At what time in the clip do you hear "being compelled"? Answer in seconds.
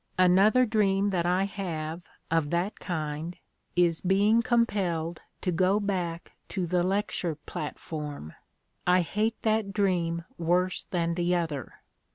4.01-5.21